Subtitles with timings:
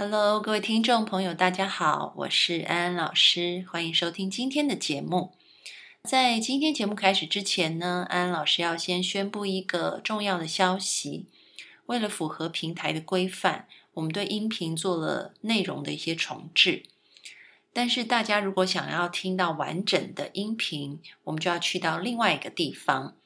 [0.00, 5.32] Hello，各位听众朋友，大家好，我是安安老师，欢迎收听今天的节目。
[6.04, 11.26] 在今天节目开始之前呢，安安老师要先宣布一个重要的消息。
[11.86, 16.84] 为了符合平台的规范，我们对音频做了内容的一些重置。
[17.72, 23.16] 但是大家如果想要听到完整的音频，我们就要去到另外一个地方。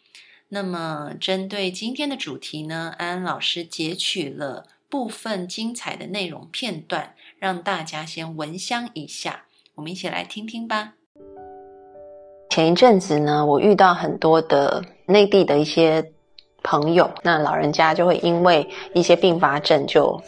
[0.49, 4.69] 那么，针对今天的主题呢，安安老师截取了。
[4.93, 9.45] 部分精彩的内容片段，让大家先闻香一下。
[9.75, 10.93] 我们一起来听听吧。
[12.51, 16.05] 前一阵子呢，我遇到很多的内地的一些
[16.63, 20.21] 朋友，那老人家就会因为一些并发症，就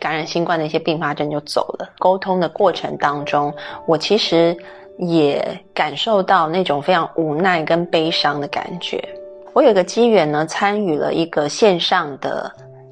[0.00, 1.94] 感染新冠的一些并发症就走了。
[1.98, 3.54] 沟通的过程当中，
[3.86, 4.56] 我其实
[4.96, 9.06] 也感受到那种非常无奈跟悲伤的感觉。
[9.52, 12.50] 我有个机缘呢，参与了一个线上的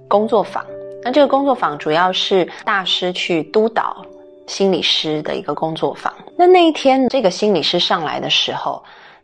[0.09, 0.62] 工作坊。
[1.06, 4.05] 那这个工作坊主要是大师去督导
[4.48, 6.12] 心理师的一个工作坊。
[6.37, 8.82] 那那一天，这个心理师上来的时候，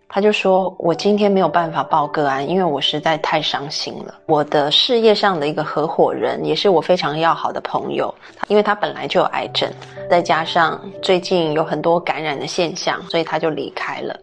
[0.09, 4.15] 他就说：“我今天没有办法报个案，因为我实在太伤心了。
[4.27, 8.15] 我的事业上的一个合伙人，也是我非常要好的朋友，
[8.47, 9.69] 因为他本来就有癌症，
[10.09, 14.17] 再加上最近有很多感染的现象，所以他就离开了。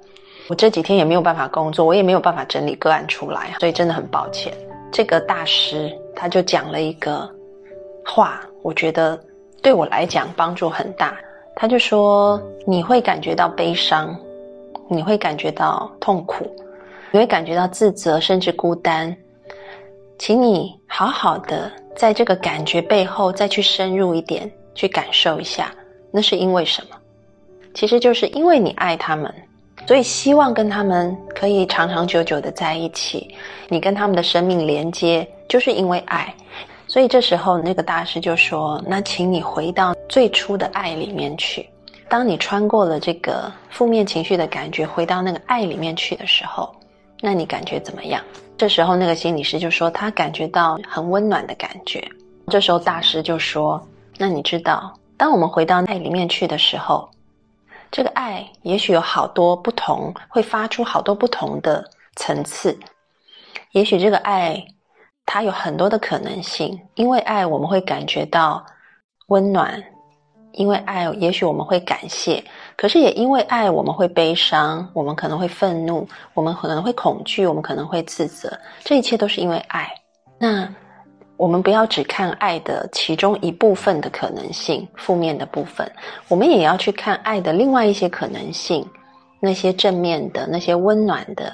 [0.48, 4.54] 我这几天也没有办法工作，我也没有办法整理个案出来，所以真的很抱歉。”
[4.94, 7.30] 这个大师他就讲了一个。
[8.10, 9.20] 话我觉得
[9.62, 11.16] 对我来讲帮助很大。
[11.56, 14.18] 他就说：“你会感觉到悲伤，
[14.88, 16.50] 你会感觉到痛苦，
[17.12, 19.14] 你会感觉到自责，甚至孤单。
[20.18, 25.70] 请你好好的在这个感觉背后再去深入一点，去感受一下，
[26.12, 26.96] 那是因为什么？
[27.74, 29.34] 其实就是因为你爱他们，
[29.86, 33.36] 所以希望跟他们可以长长久久的在一起。
[33.68, 36.34] 你跟他们的生命连接，就是因为爱。”
[36.90, 41.70] 所以这时候，那个大师就说：“那请你回到最初的爱里面去。
[42.10, 46.76] 当你穿过了这个负面情绪的感觉，回到那个爱里面去的时候，
[47.22, 48.20] 那你感觉怎么样？”
[48.58, 52.04] 这时候，那个心理师就说：“他感觉到很温暖的感觉。”
[52.50, 53.80] 这时候，大师就说
[54.18, 57.08] ：“那你知道，当我们回到爱里面去的时候，
[57.92, 62.76] 这个爱也许有好多不同，会发出好多不同的层次。
[63.74, 64.66] 也许这个爱……”
[65.32, 68.66] 它有很多的可能性，因为爱我们会感觉到
[69.28, 69.80] 温暖，
[70.54, 72.44] 因为爱也许我们会感谢，
[72.76, 78.52] 可是也因为爱我们会悲伤，我们可能会愤怒，我们可能会恐惧，我们可能会自责，
[78.84, 79.88] 这一切都是因为爱。
[80.40, 80.68] 那
[81.38, 85.88] 我们不要只看爱的其中一部分的可能性，负面的部分，
[86.28, 88.84] 我们也要去看爱的另外一些可能性，
[89.40, 91.54] 那些正面的，那些温暖的，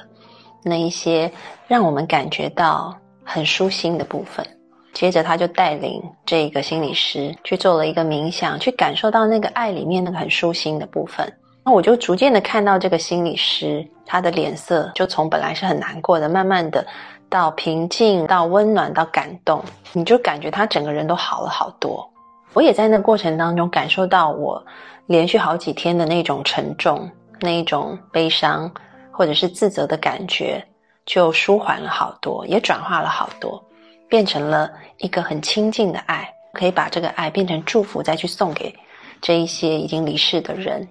[0.63, 1.29] 那一些
[1.67, 2.95] 让我们感觉到。
[3.25, 4.45] 很舒心的部分，
[4.93, 11.29] 接着他就带领这个心理师去做了一个冥想，去感受到那个爱里面那个很舒心的部分。
[11.65, 16.85] 那我就逐渐的看到这个心理师，他的脸色就从本来是很难过的，慢慢的
[17.27, 19.63] 到平静，到温暖，到感动。
[19.91, 22.07] 你就感觉他整个人都好了好多。
[22.53, 24.63] 我也在那过程当中感受到我
[25.07, 27.09] 连续好几天的那种沉重、
[27.41, 28.71] 那一种悲伤
[29.11, 30.63] 或者是自责的感觉。
[31.05, 33.63] 就舒缓了好多，也转化了好多，
[34.09, 38.75] 变成了一个很亲近的爱，可以把这个爱变成祝福，再去送给
[39.21, 40.87] 这一些已经离世的人。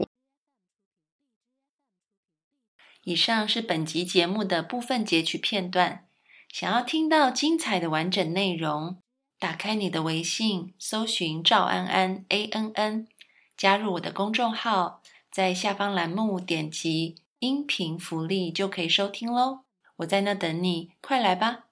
[3.02, 6.06] 以上是本集节目的部分截取片段。
[6.48, 8.98] 想要听到精彩的完整内容，
[9.40, 13.08] 打开你的微信，搜寻赵安安 A N N，
[13.56, 15.02] 加入我的公众号，
[15.32, 19.63] 在下方栏目点击音频福利就可以收听喽。
[19.96, 21.63] 我在那等你，快来吧。